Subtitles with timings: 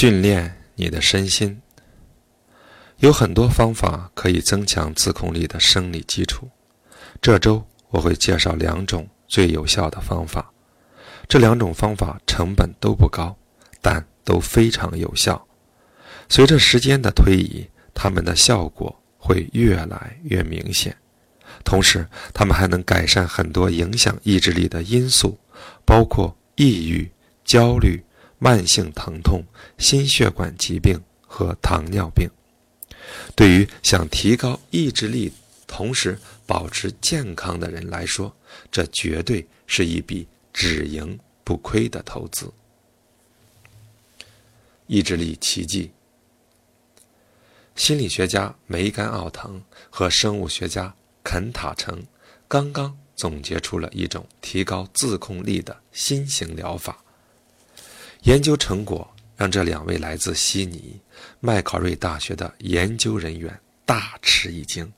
[0.00, 1.60] 训练你的身心，
[3.00, 6.48] 有很多方法可以增强自控力的生理基础。
[7.20, 10.50] 这周我会介绍两种最有效的方法，
[11.28, 13.36] 这两种方法成本都不高，
[13.82, 15.46] 但都非常有效。
[16.30, 20.96] 随着时间的推移，它们的效果会越来越明显。
[21.62, 25.38] 同时，它们还能改善很多影响意志力的因素，
[25.84, 27.12] 包括抑郁、
[27.44, 28.02] 焦虑。
[28.42, 29.44] 慢性疼痛、
[29.76, 32.26] 心血管疾病和糖尿病，
[33.36, 35.30] 对于想提高意志力、
[35.66, 38.34] 同时保持健康的人来说，
[38.72, 42.50] 这绝对是一笔只赢不亏的投资。
[44.86, 45.90] 意志力奇迹，
[47.76, 52.02] 心理学家梅甘·奥滕和生物学家肯塔城
[52.48, 57.04] 刚刚总结出了一种提高自控力的新型疗法。
[58.22, 61.00] 研究成果让这两位来自悉尼、
[61.40, 64.90] 麦考瑞大学的研究人员大吃一惊。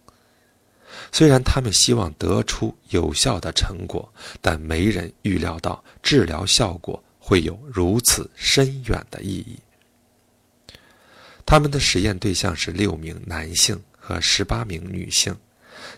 [1.13, 9.59] 虽然他们希望得出有效的成果，但没人预料到治疗效果会有如此深远的意义。
[11.47, 15.35] 他们的实验对象是六名男性和十八名女性，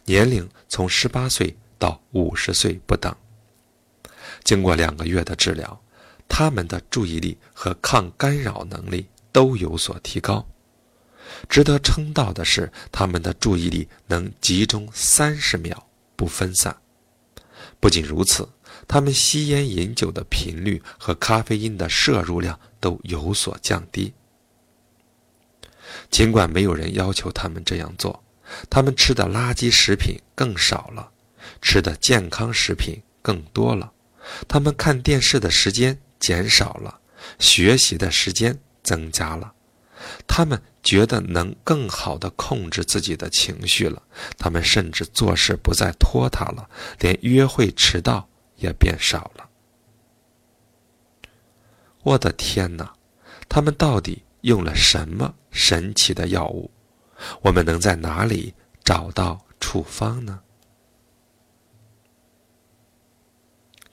[0.05, 3.15] 年龄从十八岁到五十岁不等。
[4.43, 5.81] 经过两个月的治疗。
[6.29, 10.45] 他们的注意力和抗干扰能力都有所提高。
[11.49, 16.77] 值得称道的是，他们的注意力能集中三十秒不分散。
[17.81, 18.49] 不仅如此，
[18.89, 24.13] 他们吸烟、饮酒的频率和咖啡因的摄入量都有所降低。
[26.11, 28.23] 尽管没有人要求他们这样做，
[28.69, 31.11] 他们吃的垃圾食品更少了，
[31.63, 33.93] 吃的健康食品更多了。
[34.49, 35.99] 他们看电视的时间。
[36.25, 37.01] 减少了，
[37.39, 39.53] 学习的时间增加了，
[40.27, 44.03] 他们觉得能更好的控制自己的情绪了，
[44.39, 48.27] 他们甚至做事不再拖沓了，连约会迟到
[48.57, 49.51] 也变少了。
[52.05, 52.95] 我的天哪，
[53.47, 56.71] 他们到底用了什么神奇的药物？
[57.43, 60.41] 我们能在哪里找到处方呢？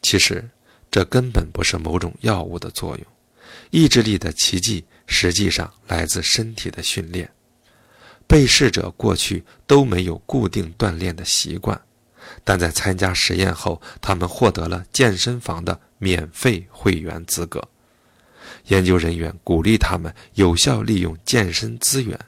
[0.01, 0.49] 其实。
[0.91, 3.05] 这根本不是某种药物的作用，
[3.69, 7.31] 意志力的奇迹实际上来自身体的训练。
[8.27, 11.81] 被试者过去都没有固定锻炼的习惯，
[12.43, 17.65] 但在参加实验后，他们获得了健身房的免费会员资格。
[18.67, 22.19] 研究人员鼓励他们有效利用健身资源。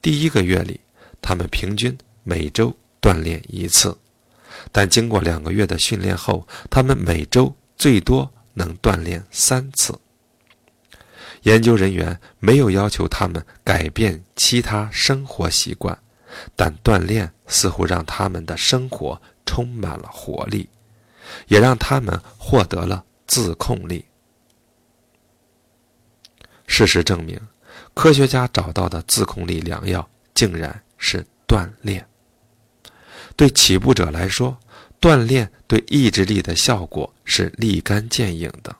[0.00, 0.80] 第一个月里，
[1.20, 3.96] 他们平均每周锻炼一次，
[4.70, 7.52] 但经过两个月的训练后，他们每周。
[7.80, 9.98] 最多能锻炼三次。
[11.44, 15.98] 研究人员没有要求他们改变其他生活习惯，
[16.54, 20.68] 但锻炼似乎让他们的生活充满了活力，
[21.46, 24.04] 也让他们获得了自控力。
[26.66, 27.40] 事实证明，
[27.94, 32.06] 科学家找到的自控力良药竟然是锻炼。
[33.36, 34.58] 对起步者来说，
[35.00, 38.76] 锻炼对意志力的效果是立竿见影的。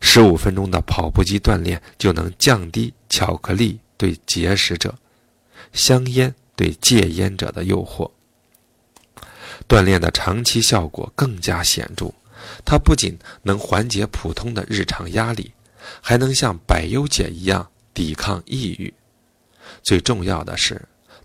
[0.00, 4.92] 十五分钟的跑步机锻炼就能降低巧克力对节食者、
[5.72, 8.10] 香烟对戒烟者的诱惑。
[9.68, 12.12] 锻炼的长期效果更加显著，
[12.64, 15.52] 它不仅能缓解普通的日常压力，
[16.00, 18.92] 还能像百忧解一样抵抗抑郁。
[19.84, 20.82] 最重要的是。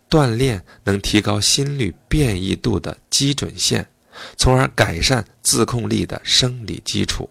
[0.10, 3.88] 锻炼能提高心率变异度的基准线，
[4.38, 7.30] 从而改善自控力的生理基础。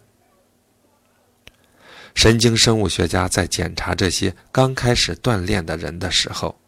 [2.14, 6.58] 神经生物学家在检查这些刚开始锻炼的人的时候，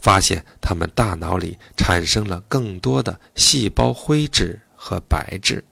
[0.00, 5.64] 发现他们大脑里产生了更多的细胞灰质和白质，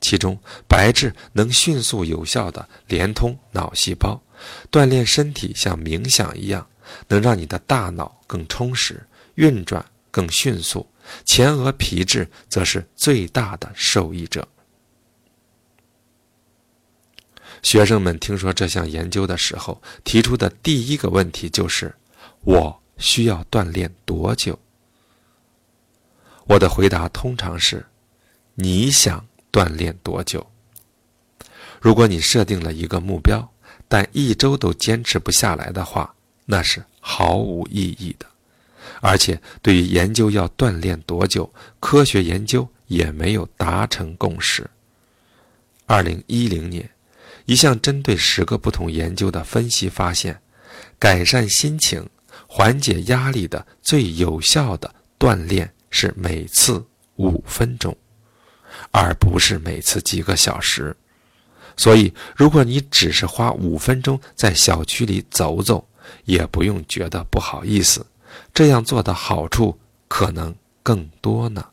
[0.00, 4.22] 其中白质能迅速有效地连通脑细胞。
[4.70, 6.66] 锻炼身体像冥想一样。
[7.08, 10.86] 能让你的大脑更充实，运转更迅速，
[11.24, 14.46] 前额皮质则是最大的受益者。
[17.62, 21.94] 学生们听说这项研究的时候，提出的第一个问题就是
[22.42, 24.58] ：“我需要锻炼多久？”
[26.48, 27.84] 我的回答通常是
[28.54, 30.50] ：“你想锻炼多久？”
[31.80, 33.52] 如果你设定了一个目标，
[33.88, 36.14] 但一周都坚持不下来的话，
[36.50, 38.26] 那是毫无意义的，
[39.00, 41.48] 而且对于研究要锻炼多久，
[41.78, 44.68] 科学研究也没有达成共识。
[45.86, 46.90] 二零一零年，
[47.46, 50.42] 一项针对十个不同研究的分析发现，
[50.98, 52.04] 改善心情、
[52.48, 57.96] 缓解压力的最有效的锻炼是每次五分钟，
[58.90, 60.96] 而不是每次几个小时。
[61.76, 65.86] 所以，如果你只是花五分钟在小区里走走，
[66.24, 68.06] 也不用觉得不好意思。
[68.54, 71.66] 这样做的好处可能更多呢。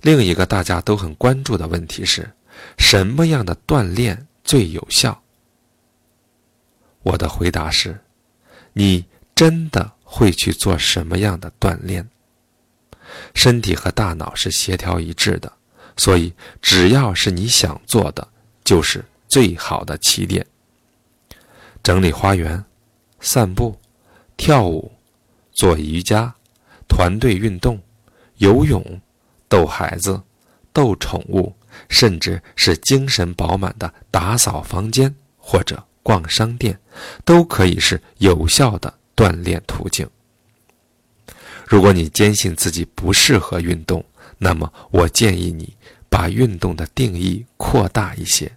[0.00, 2.30] 另一个大家都很关注的问题是，
[2.78, 5.20] 什么样的锻炼最有效？
[7.02, 7.98] 我的回答是：
[8.72, 12.08] 你真的会去做什么样的锻炼？
[13.34, 15.52] 身体和大脑是协调一致的，
[15.96, 16.32] 所以
[16.62, 18.26] 只要是你想做的，
[18.62, 20.44] 就是最好的起点。
[21.82, 22.64] 整理花园、
[23.20, 23.78] 散步、
[24.36, 24.90] 跳舞、
[25.52, 26.34] 做瑜伽、
[26.88, 27.80] 团队运动、
[28.38, 29.00] 游泳。
[29.50, 30.20] 逗孩子、
[30.74, 31.50] 逗宠物，
[31.88, 36.78] 甚至是精神饱满的打扫房间或者逛商店，
[37.24, 40.06] 都可以是有效的锻炼途径。
[41.66, 44.04] 如果你坚信自己不适合运动，
[44.36, 45.74] 那么我建议你
[46.10, 48.52] 把运动的定义扩大一些。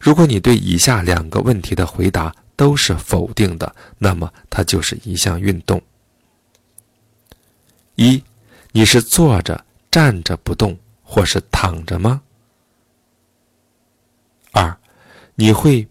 [0.00, 5.82] 如果你对以下两个问题的回答都是否定的，那么它就是一项运动。
[7.94, 8.22] 一，
[8.72, 9.64] 你是坐着。
[9.94, 12.20] 站着不动，或是躺着吗？
[14.50, 14.76] 二，
[15.36, 15.86] 你会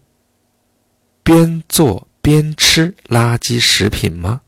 [1.22, 4.42] 边做边吃垃圾食品吗？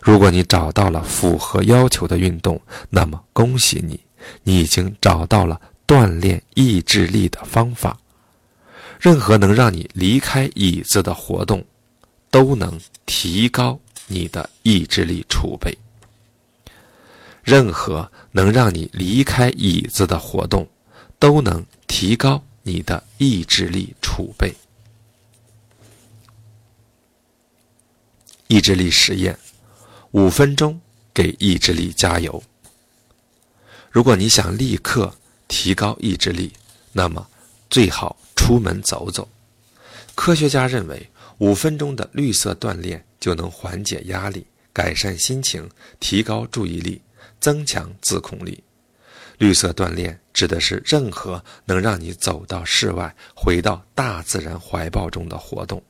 [0.00, 2.58] 如果你找到了符合要求的运动，
[2.88, 4.00] 那么恭喜你，
[4.44, 7.98] 你已经找到了锻炼意志力的方法。
[8.98, 11.64] 任何能让你离开椅子的活动，
[12.30, 15.76] 都能提高你的意志力储备。
[17.44, 20.66] 任何能让你离开椅子的活动，
[21.18, 24.52] 都能提高你的意志力储备。
[28.48, 29.38] 意志力实验，
[30.12, 30.80] 五分钟
[31.12, 32.42] 给意志力加油。
[33.90, 35.14] 如果你想立刻
[35.48, 36.52] 提高意志力，
[36.92, 37.28] 那么
[37.70, 39.28] 最好出门走走。
[40.14, 45.70] 科学家认为，五分钟的绿色锻炼就能缓解压力、改善心情、
[46.00, 47.02] 提高注意力。
[47.38, 48.64] 增强自控力。
[49.38, 55.82] 绿色锻炼指的是任何能让你走到室外、回到大自然怀抱中的活动。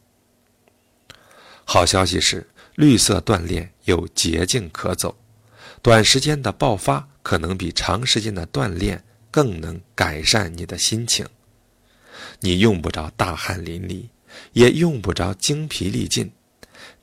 [1.65, 5.17] 好消息是，绿色锻炼有捷径可走，
[5.81, 11.27] 短时间的爆发可能比长时间的锻炼更能改善你的心情。
[12.41, 14.09] 你用不着大汗淋漓，
[14.53, 16.31] 也用不着精疲力尽，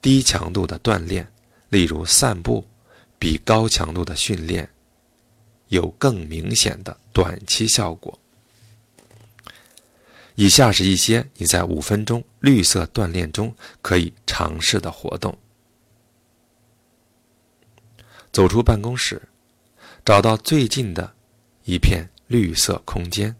[0.01, 1.31] 低强度的锻炼，
[1.69, 2.67] 例如散步。
[3.19, 4.69] 比高强度的训练
[5.69, 8.19] 有更明显的短期效果。
[10.35, 15.37] 以下是一些你在五分钟绿色锻炼中可以尝试的活动：
[18.33, 19.21] 走出办公室，
[20.03, 21.15] 找到最近的
[21.63, 23.35] 一片绿色空间，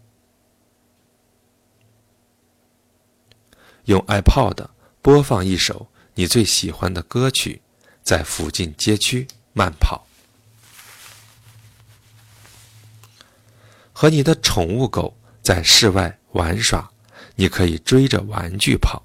[3.86, 4.68] 用 iPod
[5.02, 7.60] 播放一首你最喜欢的歌曲，
[8.04, 9.26] 在附近街区。
[9.52, 10.06] 慢跑，
[13.92, 16.88] 和你的宠物狗在室外玩耍，
[17.34, 19.02] 你可以追着玩具跑，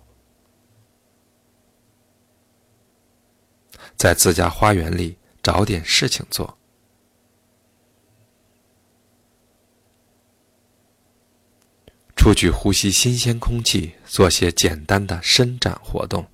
[3.96, 6.59] 在自家花园里找点事情做，
[12.20, 16.30] 出去呼吸新鲜空气，做些简单的伸展活动。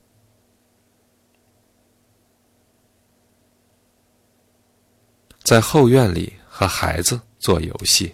[5.43, 8.11] 在后院里和孩子做游戏。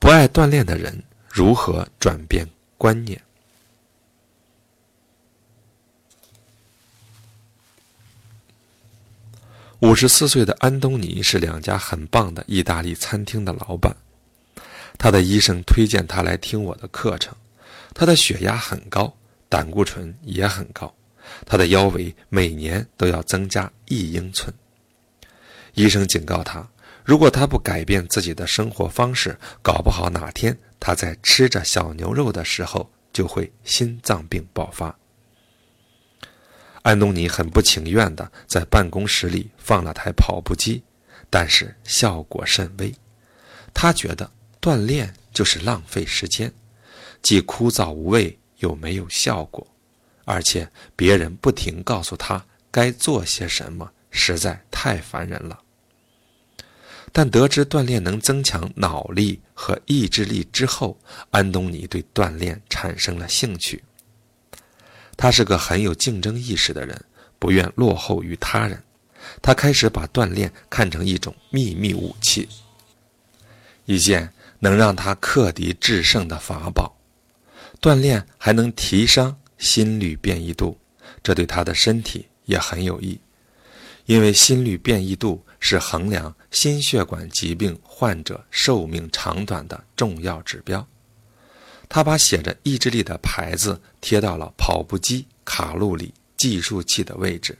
[0.00, 2.44] 不爱锻炼的人如何转变
[2.76, 3.25] 观念？
[9.80, 13.94] 五十四岁的安东尼是两家很棒的意大利餐厅的老板，
[14.96, 17.34] 他的医生推荐他来听我的课程。
[17.92, 19.14] 他的血压很高，
[19.50, 20.92] 胆固醇也很高，
[21.44, 24.52] 他的腰围每年都要增加一英寸。
[25.74, 26.66] 医生警告他，
[27.04, 34.94] 如果他不改变自己的生活方式，搞不好哪天他在吃着小牛肉的时候就会心脏病爆发。
[36.86, 40.84] 安东尼很不情愿地在办公室里放了台跑步机，
[41.28, 42.94] 但是效果甚微。
[43.74, 46.52] 他觉得锻炼就是浪费时间。
[47.20, 49.66] 既枯燥无味又没有效果，
[50.24, 55.58] 而且别人不停告诉他该做些什么，实在太烦人了。
[57.10, 60.96] 但得知锻炼能增强脑力和意志力之后，
[61.30, 63.82] 安东尼对锻炼产生了兴趣。
[65.16, 67.04] 他是个很有竞争意识的人，
[67.38, 68.82] 不愿落后于他人。
[69.42, 72.48] 他开始把锻炼看成一种秘密武器，
[73.84, 76.96] 一件能让他克敌制胜的法宝。
[77.80, 80.78] 锻炼还能提升心率变异度，
[81.22, 83.18] 这对他的身体也很有益，
[84.04, 90.86] 因为心率变异度是衡量心血管疾病患者寿命长短的重要指标。
[91.88, 97.58] 他把写着意志力的牌子贴到了跑步机卡路里计数器的位置，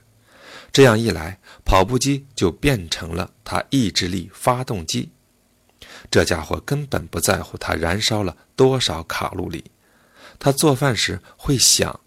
[0.71, 5.09] 这样一来，跑步机就变成了他意志力发动机。
[6.11, 9.71] 这家伙根本不在乎他燃烧了多少卡路里。
[10.39, 11.99] 他做饭时会想，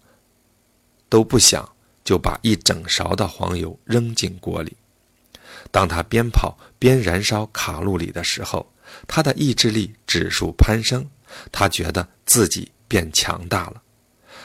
[1.09, 1.73] 都不想
[2.03, 4.77] 就把一整勺的黄油扔进锅里。
[5.69, 8.71] 当他边跑边燃烧卡路里的时候，
[9.07, 11.09] 他的意志力指数攀升，
[11.51, 13.81] 他觉得自己变强大了。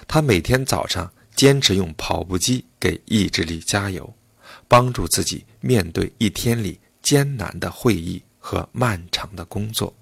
[0.08, 4.14] 他每天早上坚持用跑步机给意志力加油，
[4.68, 9.94] 帮助自己面对一天里艰难的会议和漫长的工作。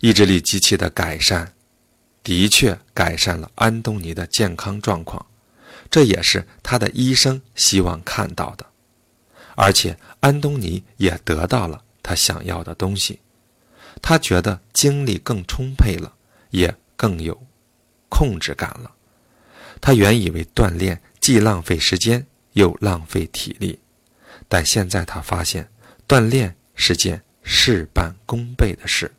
[0.00, 1.54] 意志力机器的改善，
[2.22, 5.24] 的确改善了安东尼的健康状况，
[5.90, 8.66] 这也是他的医生希望看到的。
[9.54, 13.20] 而且安东尼也得到了他想要的东西，
[14.06, 16.12] 他觉得精力更充沛了，
[16.50, 17.46] 也更有
[18.10, 18.94] 控制感了。
[19.80, 23.80] 他原以为锻炼既浪费时间又浪费体力，
[24.46, 25.66] 但现在他发现
[26.06, 29.10] 锻炼是件事半功倍的事。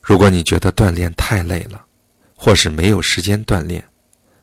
[0.00, 1.84] 如果你觉得锻炼太累了，
[2.34, 3.86] 或是没有时间锻炼，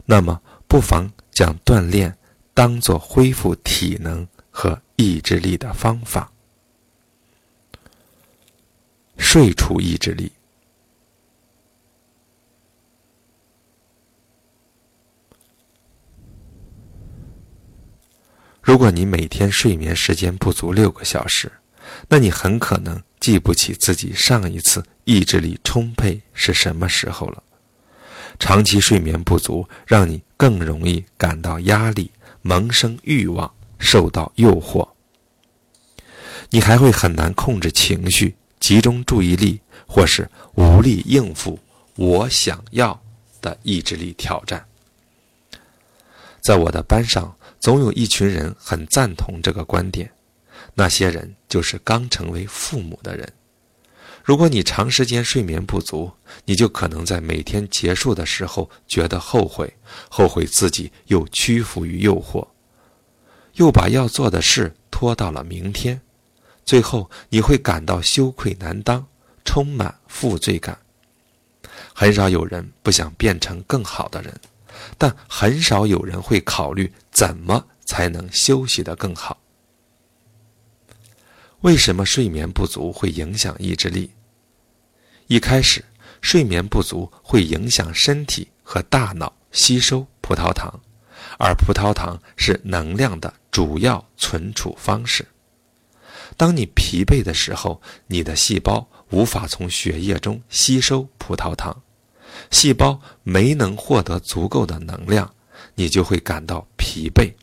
[0.06, 2.16] 那么不妨将锻炼
[2.54, 6.32] 当做恢复体能和意志力的方法。
[9.18, 10.32] 睡出意志力。
[18.62, 21.52] 如果你每天睡眠时间不足六个小时，
[22.10, 24.84] 那你很可能记不起自己上一次。
[25.04, 27.44] 意志力充沛是什么时候了？
[28.40, 32.10] 长期睡眠不足，让你更容易感到压力，
[32.42, 34.90] 萌生欲望，受到诱惑。
[36.50, 41.60] 你还会很难控制情绪，集中注意力，或是无力应付
[41.96, 43.00] “我想要”
[43.42, 44.66] 的意志力挑战。
[46.42, 50.12] 在我的班上，总有一群人很赞同这个观点，
[50.74, 53.32] 那些人就是刚成为父母的人。
[54.24, 56.12] 如果你长时间睡眠不足，
[56.46, 59.72] 你就可能在每天结束的时候觉得后悔，
[60.10, 62.48] 后悔自己又屈服于诱惑，
[63.54, 66.02] 又把要做的事拖到了明天，
[66.66, 69.06] 最后你会感到羞愧难当，
[69.44, 70.78] 充满负罪感。
[71.94, 74.34] 很少有人不想变成更好的人，
[74.98, 79.38] 但很少有人会考虑怎么才能休息得更好。
[81.62, 84.12] 为什么睡眠不足会影响意志力？
[85.28, 85.84] 一开始，
[86.22, 90.80] 睡眠不足会影响身体和大脑吸收葡萄糖，
[91.40, 95.26] 而葡萄糖是能量的主要存储方式。
[96.38, 101.82] 当你疲惫的时候，你的细胞无法从血液中吸收葡萄糖，
[102.52, 105.34] 细胞没能获得足够的能量，
[105.76, 107.34] 你就会感到疲惫。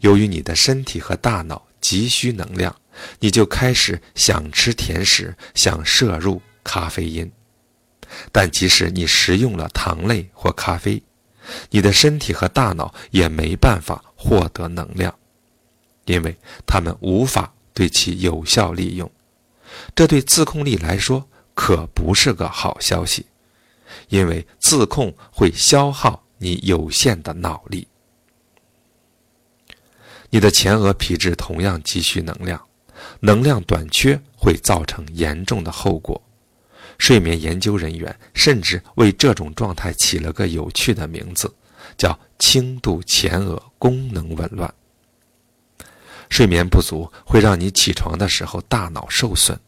[0.00, 2.74] 由于你的身体和大脑急需能量。
[3.20, 7.30] 你就开始想吃甜食，想摄入咖啡因，
[8.30, 11.02] 但即使你食用了糖类或咖啡，
[11.70, 15.16] 你的身体和大脑也没办法获得能量，
[16.04, 16.36] 因为
[16.66, 19.10] 它们无法对其有效利用。
[19.94, 23.24] 这对自控力来说可不是个好消息，
[24.10, 27.88] 因为自控会消耗你有限的脑力。
[30.28, 32.62] 你的前额皮质同样急需能量。
[33.20, 36.22] 能量短缺会造成严重的后果。
[36.98, 41.50] 睡眠研究人员甚至为这种状态起了个有趣的名字，
[41.96, 44.72] 叫“轻度前额功能紊乱”。
[46.30, 49.58] 睡眠不足会让你起床的时候大脑受损。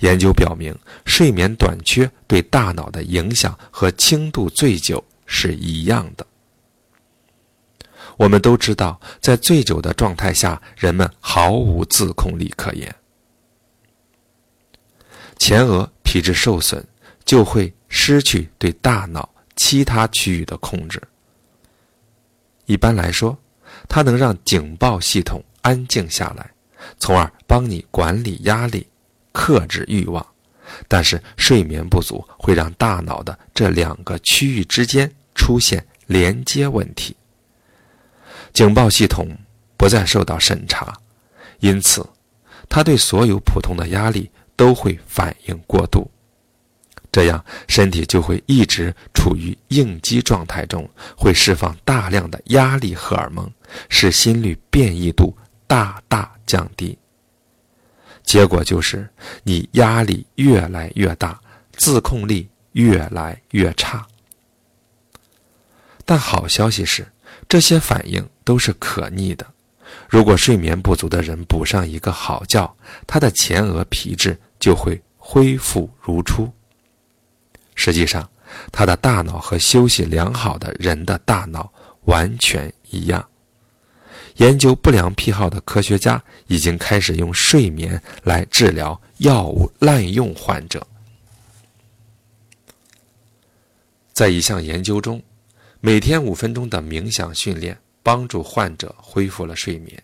[0.00, 6.26] 研究表明，睡眠短缺对大脑的影响和轻度醉酒是一样的。
[8.18, 12.94] 我们都知道，在醉酒的状态下，人们毫无自控力可言。
[15.38, 16.86] 前额皮质受损
[17.24, 21.00] 就会失去对大脑其他区域的控制。
[22.66, 23.38] 一般来说，
[23.88, 26.50] 它能让警报系统安静下来，
[26.98, 28.86] 从而帮你管理压力、
[29.32, 30.24] 克制欲望。
[30.86, 37.16] 但是睡眠不足会让大脑的这两个区域之间出现连接问题，
[38.52, 39.28] 警报系统
[39.76, 40.96] 不再受到审查，
[41.58, 42.08] 因此，
[42.68, 46.08] 它对所有普通的压力都会反应过度，
[47.10, 53.50] 这样身体就会一直处于应激状态中，会释放大量的压力荷尔蒙，
[53.88, 55.36] 使心率变异度
[55.70, 56.98] 大大降低。
[58.24, 59.08] 结果就是
[59.44, 61.40] 你压力越来越大，
[61.76, 64.04] 自控力越来越差。
[66.04, 67.06] 但好消息是，
[67.48, 69.46] 这些反应都是可逆的。
[70.08, 76.52] 如果睡眠不足的人补上一个好觉，他的前额皮质就会恢复如初。
[77.76, 78.28] 实际上，
[78.72, 81.72] 他的大脑和休息良好的人的大脑
[82.06, 83.24] 完全一样。
[84.36, 90.86] 研究不良癖好的科学家已经开始用睡眠来治疗药物滥用患者。
[94.12, 95.22] 在一项研究中，
[95.80, 100.02] 每天五分钟的冥想训练帮助患者恢复了睡眠，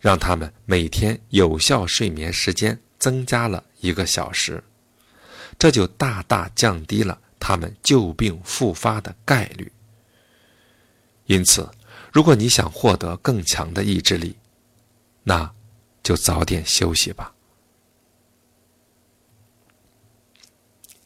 [0.00, 4.62] 让他们每天有效睡眠时间增加了一个小时，
[5.58, 9.70] 这就大大降低了他们旧病复发的概率。
[11.26, 11.68] 因此。
[12.12, 14.36] 如果你想获得更强的意志力，
[15.22, 15.54] 那
[16.02, 17.34] 就早点休息吧。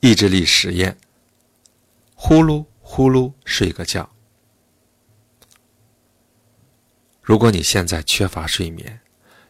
[0.00, 0.96] 意志力实验：
[2.14, 4.08] 呼噜呼噜睡个觉。
[7.20, 9.00] 如果你现在缺乏睡眠，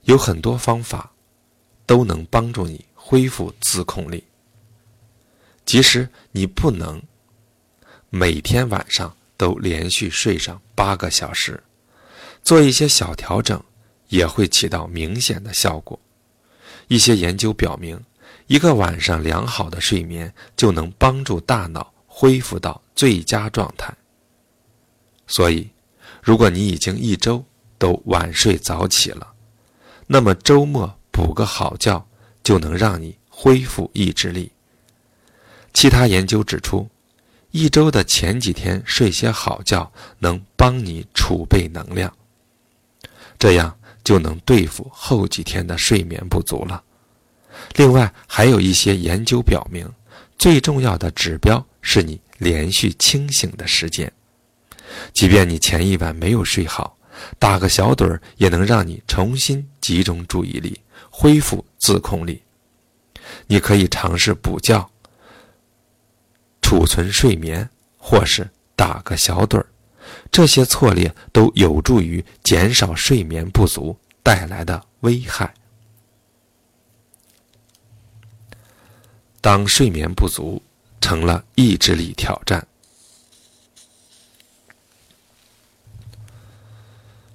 [0.02, 1.12] 有很多方法
[1.86, 4.24] 都能帮助你恢复自控力。
[5.64, 7.02] 即使你不能
[8.10, 9.16] 每天晚上。
[9.36, 11.62] 都连续睡上八个小时，
[12.42, 13.62] 做一些小调整，
[14.08, 15.98] 也会起到明显的效果。
[16.88, 18.00] 一些研究表明，
[18.46, 23.92] 一个晚上良好的睡眠就能帮助大脑恢复到最佳状态。
[25.26, 25.68] 所以，
[26.22, 27.44] 如果你已经一周
[27.78, 29.32] 都晚睡早起了，
[30.06, 32.06] 那么周末补个好觉
[32.42, 34.52] 就能让你恢复意志力。
[35.72, 36.88] 其他研究指出。
[37.54, 39.88] 一周的前几天睡些好觉，
[40.18, 42.12] 能帮你储备能量，
[43.38, 46.82] 这样就能对付后几天的睡眠不足了。
[47.76, 49.88] 另外，还有一些研究表明，
[50.36, 54.12] 最重要的指标是你连续清醒的时间。
[55.12, 56.98] 即便你前一晚没有睡好，
[57.38, 62.42] 打个小盹儿也能让你重新集中注意力，恢复自控力。
[63.46, 64.90] 你可以尝试补觉。
[66.64, 69.66] 储存睡眠，或是打个小盹儿，
[70.32, 75.54] 这些错列都有助于减少睡眠不足带来的危害。
[79.42, 80.62] 当睡眠不足
[81.02, 82.66] 成了意志力挑战，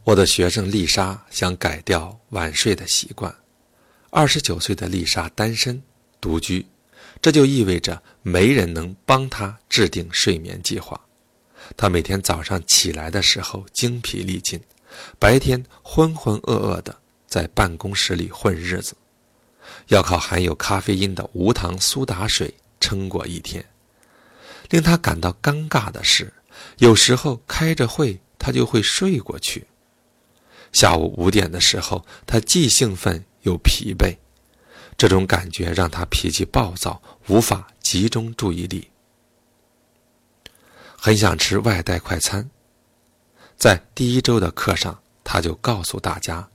[0.05, 3.33] 我的学生丽莎想改掉晚睡的习惯。
[4.09, 5.79] 二十九岁的丽莎单身
[6.19, 6.65] 独居。
[7.21, 10.99] 这就意味着没人能帮他制定睡眠计划。
[11.77, 14.59] 他每天早上起来的时候精疲力尽，
[15.19, 18.95] 白天浑浑噩噩的在办公室里混日子，
[19.87, 23.63] 要靠含有咖啡因的无糖苏打水撑过一天。
[24.69, 26.31] 令他感到尴尬的是，
[26.77, 29.65] 有时候开着会他就会睡过去。
[30.71, 34.15] 下午五点的时候，他既兴奋又疲惫。
[34.99, 38.89] 这种感觉让他脾气暴躁，无法集中注意力，
[40.97, 42.49] 很想吃外带快餐。
[43.55, 46.49] 在第一周的课上，他就告诉大家，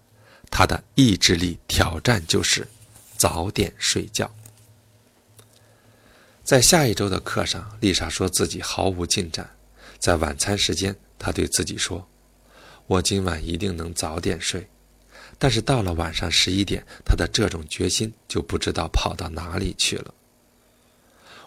[0.51, 2.69] 他的意志力挑战就是
[3.17, 4.31] 早点睡觉。
[6.43, 9.57] 在下一周的课上，丽莎说自己毫无进展。
[9.99, 12.07] 在晚餐时间，她对自己说
[12.87, 14.69] ：“我今晚一定能早点睡。”
[15.39, 20.15] 但是到了晚上十一点，他的这种决心就不知道跑到哪里去了。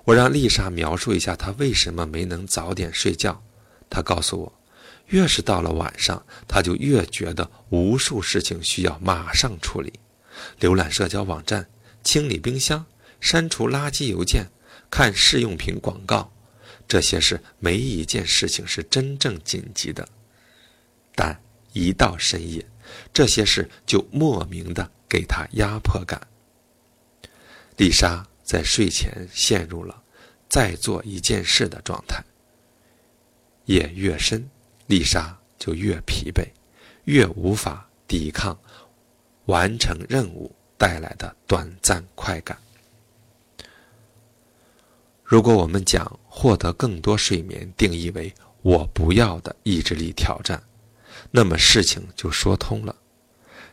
[0.04, 3.44] 我让丽莎描述一下她为什么没能早点睡觉。
[3.90, 4.54] 她告诉我，
[5.08, 9.92] 越是到了晚上，她就越觉得无数事情需要马上处理：
[10.62, 11.68] 浏览社交网站、
[12.04, 12.86] 清理冰箱、
[13.20, 14.46] 删除垃圾邮件、
[14.90, 16.32] 看试用品广告。
[16.88, 20.08] 这些事没一件事情是真正紧急的，
[21.14, 21.38] 但
[21.74, 22.66] 一到深夜。
[23.14, 26.28] 这些事就莫名的给他压迫感。
[27.78, 30.04] 丽莎在睡前陷入了
[30.50, 32.24] 再做一件事的状态。
[33.66, 34.50] 夜越深，
[34.88, 36.48] 丽莎就越疲惫，
[37.04, 38.58] 越无法抵抗
[39.46, 42.58] 完成任务带来的短暂快感。
[45.24, 50.64] 如果我们将获得更多睡眠定义为我不要的意志力挑战，
[51.32, 52.96] 那么事情就说通了。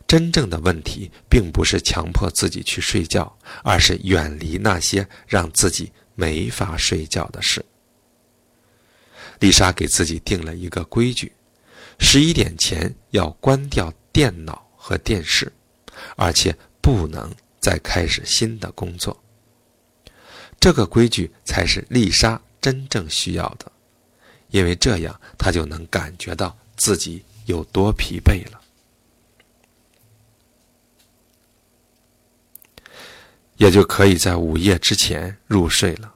[0.07, 7.65] 真正的问题并不是强迫自己去睡觉，而是远离那些让自己没法睡觉的事。
[9.41, 11.33] 丽莎给自己定了一个规矩：
[11.99, 15.51] 十一点前要关掉电脑和电视，
[16.17, 19.19] 而且不能再开始新的工作。
[20.61, 23.73] 这个规矩才是丽莎真正需要的，
[24.51, 28.61] 因为这样她就能感觉到自己有多疲惫了，
[33.57, 36.15] 也就可以在午夜之前入睡了。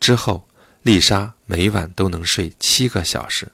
[0.00, 0.48] 之后，
[0.82, 3.52] 丽莎每晚都能睡七个小时。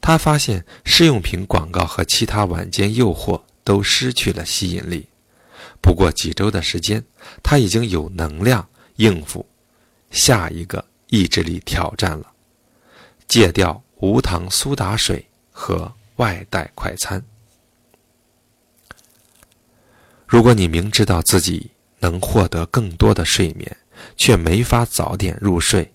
[0.00, 5.08] 她发现试用品广告和其他晚间诱惑都失去了吸引力。
[5.80, 7.04] 不过几周的时间，
[7.42, 8.68] 她已经有能量。
[8.98, 9.46] 应付
[10.10, 12.32] 下一个意志力挑战了，
[13.28, 17.20] 戒掉无糖苏打水和外带快餐。
[20.26, 23.76] 如果你明知道自己能获得更多的睡眠，
[24.16, 25.92] 却没法早点入睡，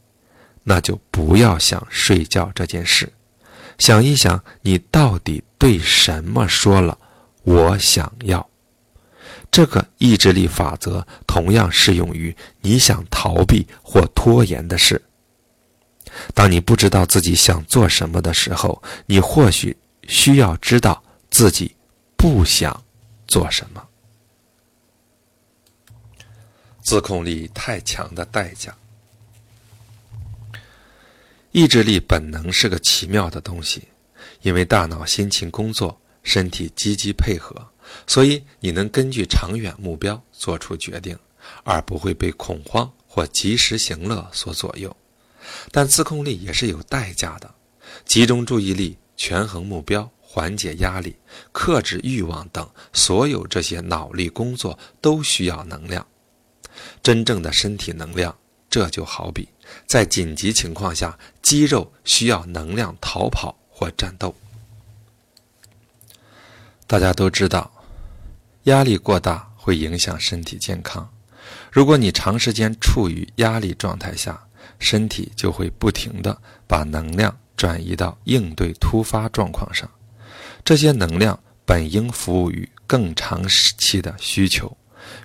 [0.64, 3.14] 那就不要想睡觉这件事。
[3.78, 6.98] 想一想，你到底对什么说了
[7.44, 8.50] “我想要”？
[9.52, 15.02] 这个意志力法则同样适用于你想逃避或拖延的事。
[16.34, 21.76] 当你不知道自己想做什么的时候，你或许需要知道自己
[22.16, 22.84] 不想
[23.28, 23.88] 做什么。
[26.82, 28.76] 自控力太强的代价。
[31.52, 33.88] 意志力本能是个奇妙的东西，
[34.42, 37.56] 因为大脑辛勤工作，身体积极配合。
[38.08, 41.18] 所以你能根据长远目标做出决定，
[41.63, 44.96] 而不会被恐慌或及时行乐所左右。
[45.72, 47.54] 但自控力也是有代价的，
[48.04, 51.16] 集中注意力、权衡目标、缓解压力、
[51.54, 56.06] 克制欲望等，所有这些脑力工作都需要能量。
[57.02, 58.38] 真正的身体能量，
[58.70, 59.48] 这就好比
[59.88, 64.36] 在紧急情况下，肌肉需要能量逃跑或战斗。
[66.86, 67.72] 大家都知道。
[68.64, 71.10] 压力过大会影响身体健康。
[71.72, 74.46] 如果你长时间处于压力状态下，
[74.80, 79.89] 身体就会不停地把能量转移到应对突发状况上。
[80.63, 84.76] 这些能量本应服务于更长时期的需求，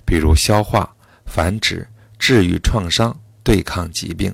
[0.05, 0.93] 比如消化、
[1.25, 1.87] 繁殖、
[2.17, 4.33] 治愈创伤、对抗疾病。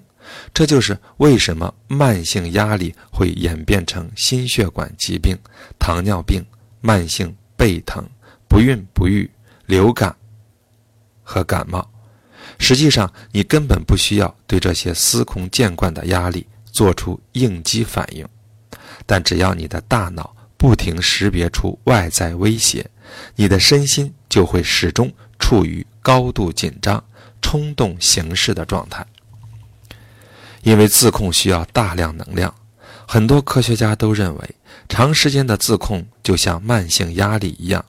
[0.54, 5.38] 这就是为什么慢性压力会演变成心血管疾病、
[5.78, 6.44] 糖尿病、
[6.82, 8.04] 慢性背疼。
[8.48, 9.30] 不孕不育、
[9.66, 10.16] 流感
[11.24, 11.86] 和感冒，
[12.58, 18.28] 实际上你根本不需要对这些司空见惯的压力做出应激反应，
[19.06, 22.86] 但只要你的大脑不停识别出外在威胁，
[23.38, 25.10] 你的身心就会始终
[25.40, 27.02] 处于高度紧张、
[27.42, 29.06] 冲动行事的状态。
[30.64, 32.54] 因为自控需要大量能量，
[33.08, 34.56] 很多科学家都认为，
[34.90, 37.84] 长时间的自控就像慢性压力一样。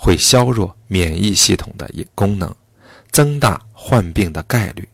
[0.00, 2.54] 会削弱免疫系统的功能，
[3.10, 4.88] 增大患病的概率。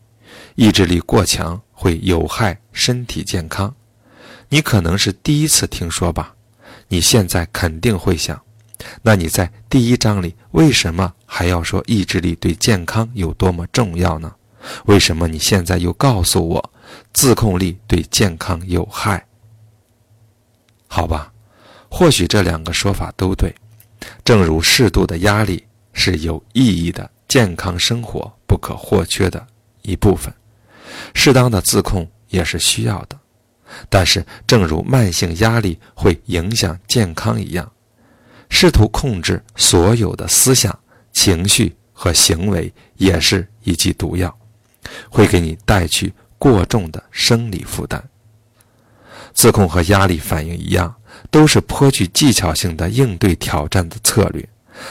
[0.55, 3.75] 意志力过强会有害身体健康。
[4.49, 6.33] 你可能是第一次听说吧？
[6.87, 8.41] 你现在肯定会想：
[9.03, 14.33] 那你在第一章里为什么还要说意志力对健康有多么重要呢？
[14.85, 16.71] 为什么你现在又告诉我
[17.13, 19.25] 自控力对健康有害？
[20.87, 21.33] 好吧，
[21.89, 23.53] 或许这两个说法都对。
[24.23, 29.47] 正如适度的压力是有意义的健康生活不可或缺的
[29.81, 30.33] 一部分，
[31.13, 33.19] 适当的自控也是需要的。
[33.89, 37.71] 但是，正如慢性压力会影响健康一样，
[38.49, 40.77] 试图控制所有的思想、
[41.11, 44.35] 情绪和行为也是一剂毒药，
[45.09, 48.03] 会给你带去过重的生理负担。
[49.33, 50.95] 自控和压力反应一样。
[51.31, 54.47] 都是颇具技巧性的应对挑战的策略，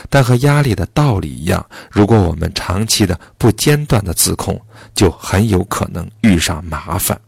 [0.09, 4.61] 但和压力的道理一样，如果我们长期的不间断的自控，
[4.95, 7.21] 就很有可能遇上麻烦。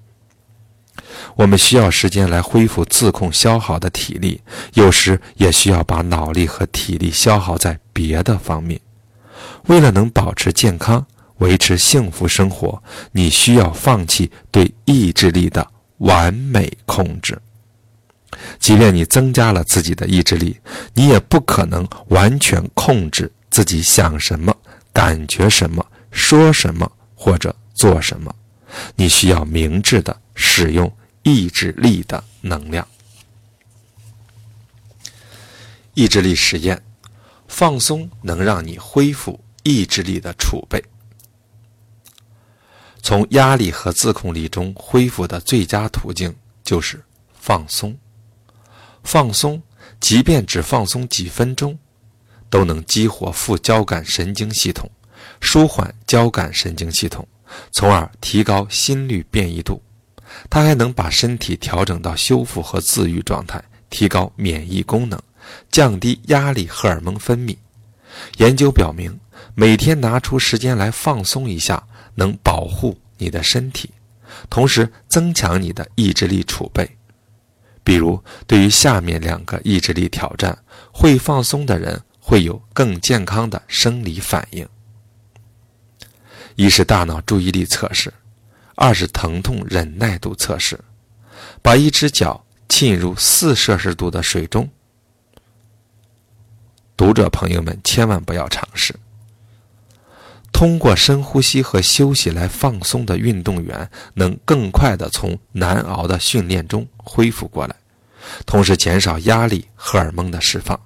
[1.35, 4.41] 我们需要时间来恢复自控消耗的体力，
[4.75, 8.81] 有时也需要把脑力和体力消耗在别的方面。
[9.67, 11.05] 为了能保持健康，
[11.39, 15.67] 维持幸福生活，你需要放弃对意志力的
[15.99, 17.39] 完美控制。
[18.59, 20.59] 即便你增加了自己的意志力，
[20.95, 24.55] 你也不可能完全控制自己想什么、
[24.93, 28.35] 感觉什么、说什么或者做什么。
[28.97, 32.87] 你需要明智的使用意志力的能量。
[35.95, 36.83] 意志力实验：
[37.49, 40.85] 放松能让你恢复意志力的储备。
[43.01, 46.35] 从压力和自控力中恢复的最佳途径
[46.65, 47.03] 就是
[47.41, 47.97] 放松。
[49.07, 49.63] 放松，
[50.01, 51.79] 即便只放松几分钟，
[52.51, 54.91] 都能激活副交感神经系统，
[55.41, 57.27] 舒缓交感神经系统，
[57.71, 59.81] 从而提高心率变异度。
[60.51, 65.19] 它还能把身体调整到修复和自愈状态，提高免疫功能，
[65.71, 67.57] 降低压力荷尔蒙分泌。
[68.39, 69.19] 研究表明，
[69.55, 71.83] 每天拿出时间来放松一下。
[72.19, 73.91] 能保护你的身体，
[74.49, 76.91] 同时增强你的意志力储备。
[77.87, 80.59] 比如，对于下面两个意志力挑战，
[80.91, 84.69] 会放松的人会有更健康的生理反应：
[86.57, 88.13] 一是大脑注意力测试，
[88.75, 90.77] 二是疼痛忍耐度测试。
[91.63, 94.69] 把一只脚浸入四摄氏度的水中，
[96.97, 98.93] 读者朋友们千万不要尝试。
[100.57, 107.77] 通过深呼吸和休息来放松的运动员，能更快地从难熬的训练中恢复过来，
[108.47, 110.81] 同时减少压力荷尔蒙的释放，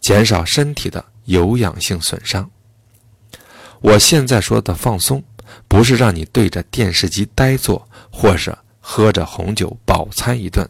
[0.00, 2.50] 减少身体的有氧性损伤。
[3.82, 5.22] 我现在说的放松，
[5.68, 10.66] 不是让你对着电视机呆坐，或者喝着红酒饱餐一顿，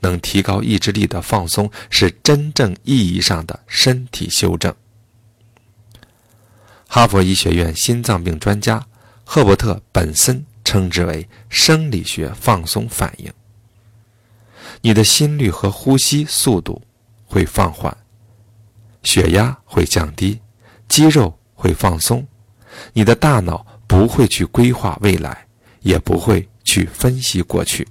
[0.00, 4.74] 能提高意志力的放松，是真正意义上的身体修正。
[6.86, 8.86] 哈佛医学院心脏病专家
[9.24, 13.32] 赫伯特·本森称之为生理学放松反应。
[14.80, 16.82] 你的心率和呼吸速度
[17.26, 17.96] 会放缓，
[19.02, 20.40] 血压会降低，
[20.88, 22.26] 肌肉会放松，
[22.92, 25.46] 你的大脑不会去规划未来，
[25.80, 27.86] 也不会去分析过去。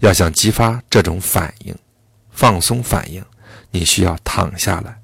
[0.00, 1.76] 要想激发这种反应，
[2.30, 3.24] 放松反应，
[3.70, 5.00] 你需要躺下来，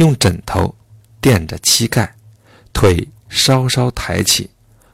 [0.00, 0.74] 用枕头。
[1.22, 2.14] 垫着膝盖，
[2.72, 4.48] 腿稍稍抬起，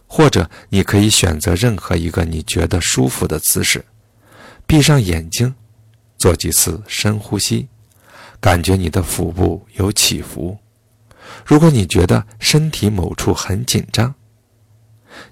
[0.08, 3.84] 或者你可以选择任何一个你觉得舒服的姿势。
[4.66, 5.54] 闭上眼睛，
[6.18, 7.68] 做几次深呼吸，
[8.40, 10.58] 感觉你的腹部有起伏。
[11.44, 14.12] 如果你觉得身体某处很紧张，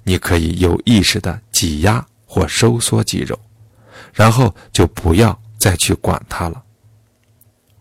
[0.04, 3.36] 你可以有意识地挤压或收缩肌肉，
[4.12, 6.63] 然后就不要再去管它了。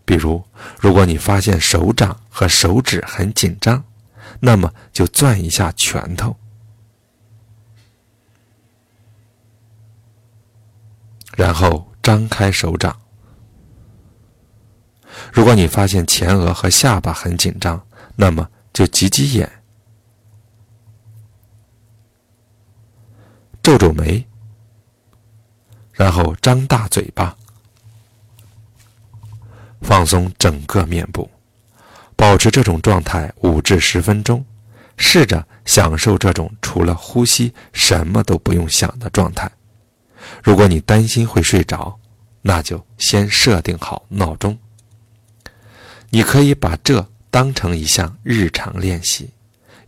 [0.04, 0.44] 比如，
[0.78, 3.82] 如果你发现手掌和手指很紧张，
[4.40, 6.36] 那么就攥一下拳头，
[11.36, 13.00] 然后张开手掌。
[15.32, 17.86] 如果你发现前额和下巴很紧张，
[18.16, 19.50] 那么就挤挤眼，
[23.62, 24.26] 皱皱眉，
[25.92, 27.34] 然后张大嘴巴。
[29.84, 31.30] 放松整个面部，
[32.16, 34.44] 保持这种状态五至十分钟，
[34.96, 39.50] 试着享受这种除了呼吸什么都不用想的状态。
[40.42, 41.98] 如果你担心会睡着，
[42.40, 44.58] 那就先设定好闹钟。
[46.08, 49.30] 你可以把这当成一项日常练习，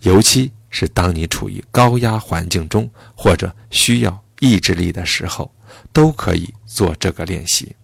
[0.00, 5.50] 尤其是当你处于高压环境中或者需要意志力的时候，
[5.92, 7.74] 都可以做这个练习。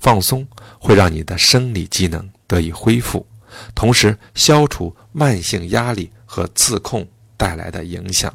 [0.00, 0.48] 放松
[0.80, 3.26] 会让你的生理机能得以恢复，
[3.74, 8.34] 同时消除慢性压力和自控带来的影响。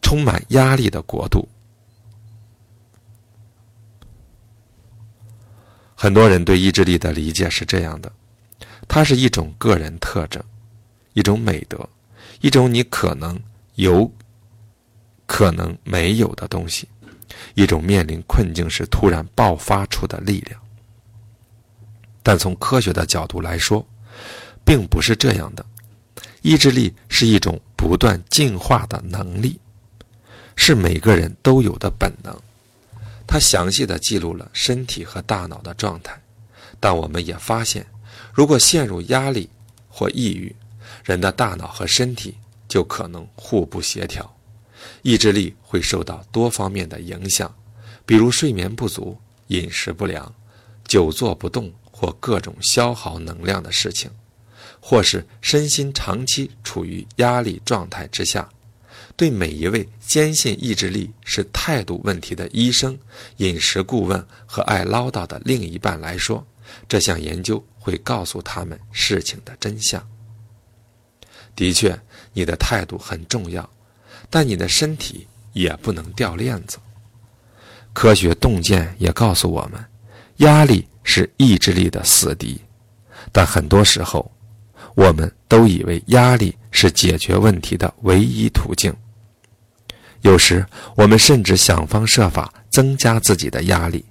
[0.00, 1.48] 充满压力的国度，
[5.94, 8.12] 很多人对意志力的理解是这样的：
[8.88, 10.42] 它是一种个人特征，
[11.12, 11.88] 一种美德，
[12.40, 13.38] 一种你可能
[13.74, 14.10] 有。
[15.32, 16.86] 可能没有的东西，
[17.54, 20.60] 一种面临困境时突然爆发出的力量。
[22.22, 23.82] 但从科学的角度来说，
[24.62, 25.64] 并不是这样的。
[26.42, 29.58] 意志力是一种不断进化的能力，
[30.54, 32.38] 是每个人都有的本能。
[33.26, 36.20] 它详细的记录了身体和大脑的状态。
[36.78, 37.86] 但我们也发现，
[38.34, 39.48] 如果陷入压力
[39.88, 40.54] 或抑郁，
[41.02, 42.36] 人的大脑和身体
[42.68, 44.30] 就可能互不协调。
[45.02, 47.54] 意志力会受到多方面的影响，
[48.04, 49.16] 比如睡眠不足、
[49.48, 50.34] 饮食不良、
[50.86, 54.10] 久坐不动或各种消耗能量的事情，
[54.80, 58.48] 或是身心长期处于压力状态之下，
[59.16, 62.98] 对每一位坚信意志力是态度问题的医生、
[63.36, 66.44] 饮食顾问和爱唠叨的另一半来说，
[66.88, 70.06] 这项研究会告诉他们事情的真相。
[71.54, 71.98] 的确，
[72.32, 73.68] 你的态度很重要，
[74.32, 76.78] 但你的身体也不能掉链子。
[77.92, 79.84] 科学洞见也告诉我们，
[80.38, 82.58] 压力是意志力的死敌。
[83.30, 84.32] 但很多时候，
[84.94, 88.90] 我们都以为压力是解决问题的唯一途径。
[90.22, 90.64] 有时，
[90.96, 94.02] 我们甚至想方设法增加自己的压力，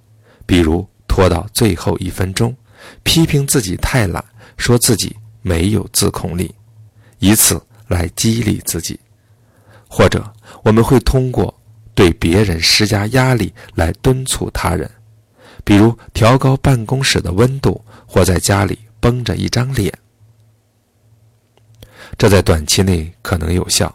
[0.45, 2.55] 比如拖到最后一分钟，
[3.01, 4.23] 批评自己太懒，
[4.55, 6.53] 说自己没有自控力。
[7.17, 8.99] 以此来激励自己，
[9.93, 10.23] 或者
[10.63, 11.53] 我们会通过
[11.93, 14.89] 对别人施加压力来敦促他人，
[15.65, 19.93] 比如调高办公室的温度，或在家里绷着一张脸。
[22.17, 23.93] 这在短期内可能有效，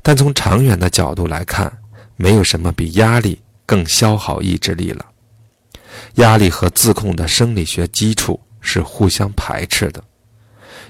[0.00, 1.76] 但从长远的角度来看，
[2.14, 5.04] 没有什么比压力更消耗意志力了。
[6.14, 10.02] 压力和自控的生理学基础是互相排斥的。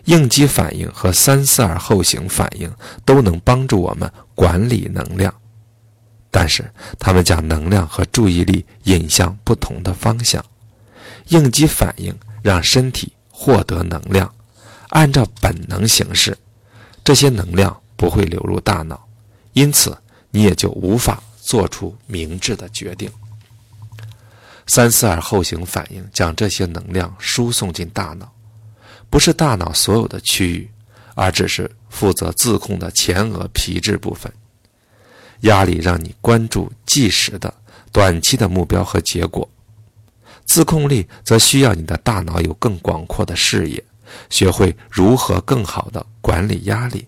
[0.04, 2.72] 应激反应和三思而后行反应
[3.04, 5.32] 都能帮助我们管理能量，
[6.30, 10.44] 但是他们将能量和注意力引向不同的方向。
[11.28, 12.12] 应激反应
[12.42, 14.32] 让身体获得能量，
[14.88, 16.36] 按照本能行事，
[17.04, 19.06] 这些能量不会流入大脑，
[19.52, 19.96] 因此
[20.30, 23.08] 你也就无法做出明智的决定。
[24.66, 28.32] 三思而后行反应将这些能量输送进大脑。
[29.12, 30.70] 不是大脑所有的区域，
[31.14, 34.32] 而只是负责自控的前额皮质部分。
[35.40, 37.52] 压力让你关注即时的、
[37.92, 39.46] 短期的目标和结果；
[40.46, 43.84] 自控力则需要你的大脑有更广阔的视野，
[44.30, 47.06] 学会如何更好的管理压力，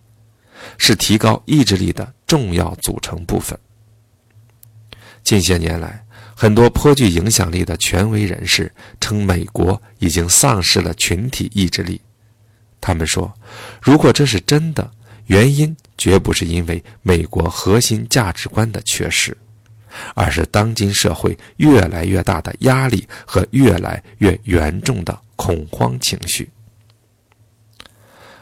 [0.77, 3.59] 是提高意志力的重要组成部分。
[5.23, 6.04] 近些年来，
[6.37, 12.01] 很多颇具影响力的权威人士称，美国已经丧失了群体意志力。
[12.81, 13.33] 他们说，
[13.81, 14.91] 如果这是真的，
[15.27, 19.37] 原因绝不是因为美国核心价值观的缺失，
[20.15, 26.51] 而是当今社会越来越大的压力和越来越严重的恐慌情绪。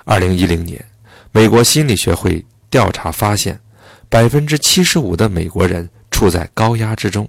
[0.05, 0.85] 二零一零年，
[1.31, 3.61] 美国心理学会调查发现，
[4.09, 7.29] 百分之七十五的美国人处在高压之中。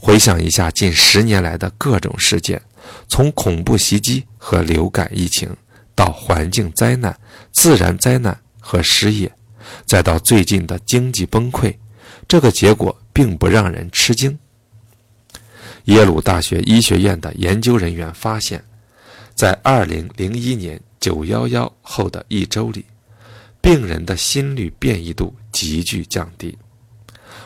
[0.00, 2.60] 回想一下近十年来的各种事件，
[3.08, 5.48] 从恐怖袭击和流感疫情，
[5.94, 7.18] 到环境灾难、
[7.52, 9.32] 自然灾难和失业，
[9.86, 11.74] 再到最近的经济崩溃，
[12.28, 14.38] 这个结果并不让人吃惊。
[15.84, 18.64] 耶鲁大学医学院的研究人员发现，
[19.34, 22.84] 在2001年911后的一周里，
[23.60, 26.56] 病人的心率变异度急剧降低。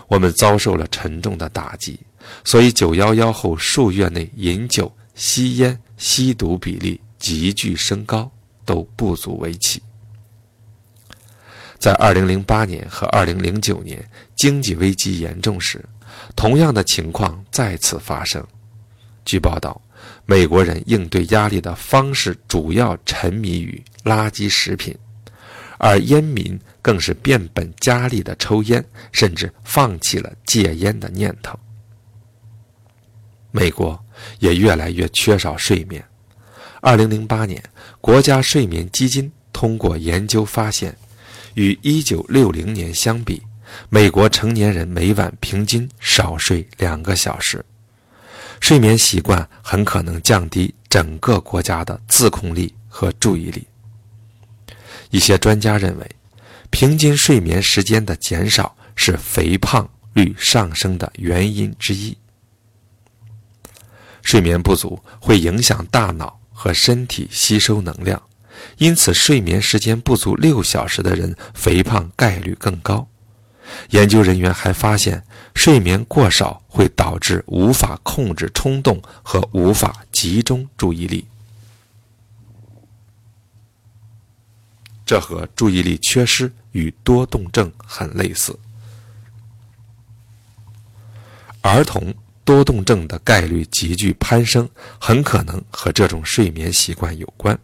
[0.07, 1.99] 我们遭受了沉重的打击。
[2.45, 8.31] 所以，九幺幺后数月内饮酒、吸烟、吸毒比例急剧升高
[8.65, 9.83] 都不足为奇。
[11.79, 14.05] 在二零零八年和二零零九年
[14.37, 15.83] 经济危机严重时，
[16.35, 18.45] 同样的情况再次发生。
[19.25, 19.81] 据报道，
[20.27, 24.97] 美国人应对压力的方式主要沉迷于垃圾食品，
[25.79, 31.59] 而烟民更是变本加厉地抽烟，甚至放弃了戒烟的念头。
[33.51, 34.03] 美国
[34.39, 36.03] 也越来越缺少睡眠。
[36.81, 37.63] 二零零八年，
[38.01, 40.97] 国家睡眠基金通过研究发现，
[41.53, 43.43] 与一九六零年相比，
[43.91, 47.63] 美国成年人每晚平均少睡两个小时。
[48.61, 53.67] 睡眠习惯很可能降低整个国家的自控力和注意力。
[55.11, 56.11] 一些专家认为，
[56.71, 62.17] 平均睡眠时间的减少是肥胖率上升的原因之一。
[64.23, 68.23] 睡眠不足会影响大脑和身体吸收能量，
[68.77, 73.09] 因此睡眠时间不足六小时的人肥胖概率更高。
[73.91, 81.27] 研究人员还发现，睡眠过少会导致无法控制冲动和无法集中注意力，
[85.09, 88.55] 这和注意力缺失与多动症很类似。
[91.63, 92.15] 儿童。
[92.45, 94.67] 多动症的概率急剧攀升，
[94.99, 97.59] 很可能和这种睡眠习惯有关，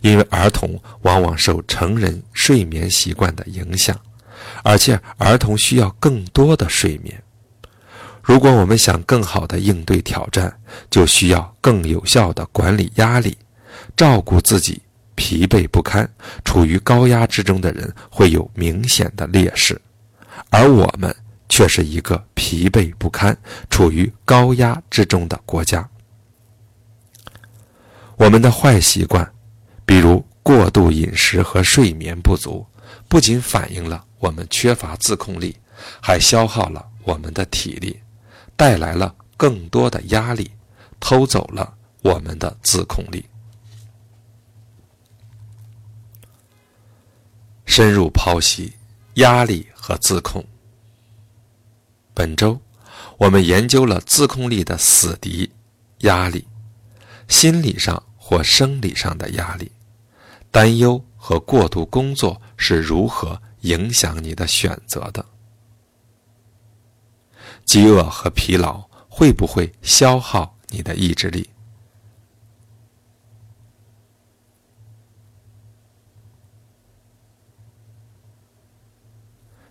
[0.00, 4.00] 因为儿童往往受成人睡眠习惯的影响，
[4.62, 7.20] 而且儿童需要更多的睡眠。
[8.22, 10.56] 如果我们想更好的应对挑战，
[10.88, 13.36] 就需要更有效的管理压力，
[13.96, 14.80] 照顾自己。
[15.16, 16.08] 疲惫不堪、
[16.44, 19.80] 处于高压之中的人会有明显的劣势，
[20.50, 21.14] 而我们
[21.48, 23.36] 却是一个疲惫不堪、
[23.68, 25.88] 处于高压之中的国家。
[28.16, 29.28] 我们的坏习惯，
[29.84, 32.64] 比如过度饮食和睡眠不足，
[33.08, 35.56] 不仅反映了我们缺乏自控力，
[36.00, 37.98] 还消耗了我们的体力，
[38.56, 40.50] 带来了更多的压力，
[41.00, 43.24] 偷走了我们的自控力。
[47.76, 48.72] 深入剖析
[49.16, 50.42] 压力和自控。
[52.14, 52.58] 本周，
[53.18, 55.52] 我们研究了自控力的死敌——
[56.00, 56.48] 压力，
[57.28, 59.70] 心理上或生理上的压力，
[60.50, 65.22] 担忧和过度工作是如何影响你的选择的？
[67.66, 71.46] 饥饿和疲劳会不会消耗你的意志力？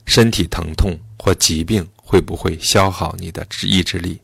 [0.05, 4.21] 身体疼痛或疾病会不会消耗你的意志力？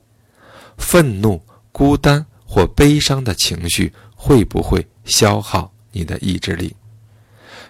[0.77, 6.75] 愤怒、孤单或悲伤的情绪会不会消耗你的意志力？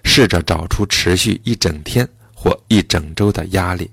[0.03, 3.89] 试着找出持续一整天或一整周的压力，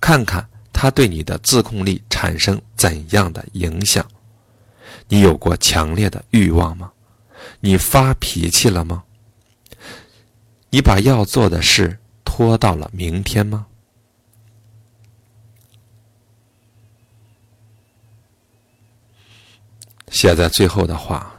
[0.00, 4.06] 看看它对你的自控力产生怎样的影响。
[5.08, 6.92] 你有过强烈的欲望吗？
[7.60, 9.04] 你发脾气了吗？
[10.70, 11.98] 你把要做的事。
[12.38, 13.66] 拖到了明天吗？
[20.08, 21.34] 写在最后的话：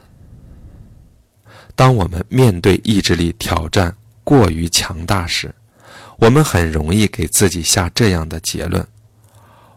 [1.74, 3.96] 当我们面对意志力挑战
[4.26, 5.56] 过于强大时，
[6.18, 8.86] 我们很容易给自己下这样的结论：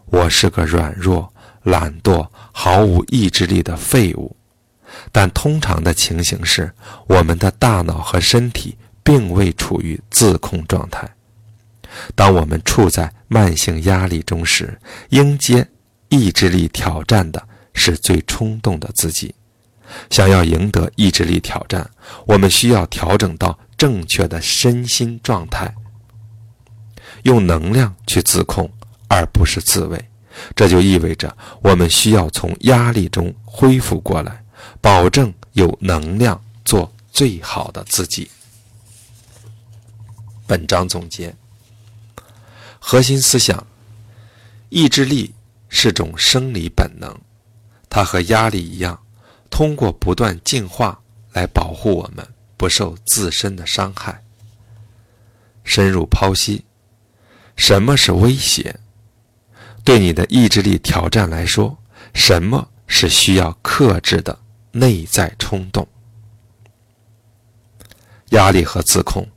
[0.06, 4.34] 我是个软弱、懒惰、毫无意志力的废物。
[5.12, 6.74] 但通常的情形是，
[7.06, 8.76] 我们的大脑和身体。
[9.02, 11.08] 并未处于自控状态。
[12.14, 14.78] 当我们处在慢性压力中时，
[15.10, 15.66] 迎接
[16.08, 19.34] 意志力挑战的是最冲动的自己。
[20.08, 21.88] 想要赢得意志力挑战，
[22.26, 25.74] 我们需要调整到正确的身心状态，
[27.24, 28.70] 用能量去自控，
[29.08, 30.02] 而不是自卫。
[30.56, 34.42] 这就意味着我们需要从压力中恢复过来，
[34.80, 38.30] 保证有能量做最好的自己。
[40.46, 41.34] 本章总结：
[42.78, 43.66] 核心思想，
[44.68, 45.34] 意志力
[45.68, 47.16] 是种生理本能，
[47.88, 49.02] 它和压力一样，
[49.50, 51.00] 通过不断进化
[51.32, 52.26] 来保护我们
[52.56, 54.22] 不受自身的伤害。
[55.64, 56.64] 深入剖析，
[57.56, 58.76] 什么是威胁？
[59.84, 61.78] 对你的意志力挑战来说，
[62.14, 64.38] 什么是需要克制的
[64.72, 65.86] 内在冲动？
[68.30, 69.28] 压力和自控。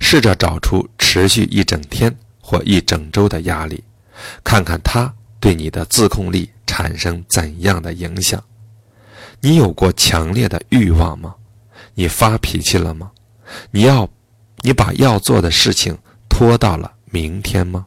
[0.00, 3.82] 试着找出持续一整天或一整周的压力，
[4.42, 8.42] 看看它对你的自控力产生怎样的影响。
[9.40, 11.34] 你有过强烈的欲望吗？
[11.94, 13.10] 你发脾气了吗？
[13.70, 14.08] 你要，
[14.62, 15.96] 你把要做的事情
[16.28, 17.86] 拖到了明天吗？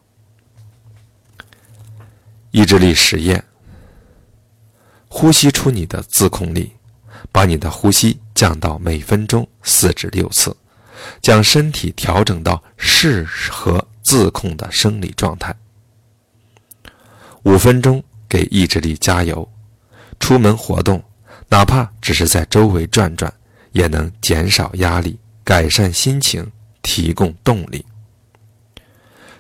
[2.52, 3.44] 意志力实验：
[5.08, 6.72] 呼吸出你的自控力，
[7.32, 10.56] 把你的呼吸降到每分钟四至六次。
[11.22, 15.56] 将身体调整到适合自控的生理状态。
[17.44, 19.50] 五分钟给意志力加油，
[20.20, 21.04] 出门活动，
[21.50, 23.34] 哪怕只是在周围转转，
[23.72, 27.86] 也能减少压力、改善心情、提供动力。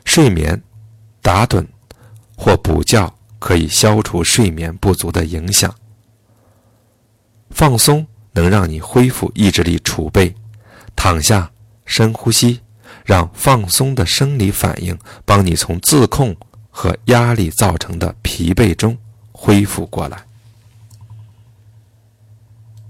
[0.05, 0.61] 睡眠，
[1.21, 1.65] 打盹
[2.37, 5.73] 或补觉可以消除睡眠不足的影响。
[7.49, 10.33] 放松能让你恢复意志力储备，
[10.97, 11.49] 躺下。
[11.89, 12.59] 深呼吸，
[13.05, 16.35] 让放松的生理反应帮你从自控
[16.69, 18.97] 和压力造成的疲惫中
[19.31, 20.26] 恢复过来。